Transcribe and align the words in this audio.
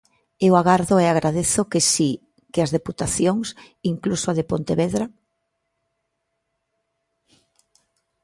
Eu 0.47 0.53
agardo 0.61 0.95
e 1.03 1.05
agradezo 1.07 1.61
que 1.71 1.81
si, 1.91 2.11
que 2.51 2.59
as 2.65 2.73
deputacións, 2.77 3.47
incluso 3.93 4.25
a 4.29 4.35
de 4.37 4.47
Pontevedra. 4.51 5.05